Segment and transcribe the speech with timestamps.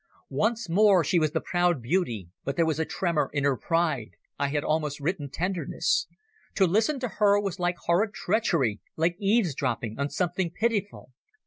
[0.31, 4.47] Once more she was the proud beauty, but there was a tremor in her pride—I
[4.47, 6.07] had almost written tenderness.
[6.55, 11.11] To listen to her was like horrid treachery, like eavesdropping on something pitiful.